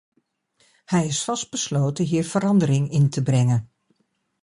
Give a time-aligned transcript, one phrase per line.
[0.85, 3.71] Hij is vastbesloten hier verandering in te brengen.